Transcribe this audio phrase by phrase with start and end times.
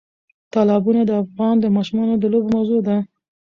[0.53, 2.97] تالابونه د افغان ماشومانو د لوبو موضوع ده.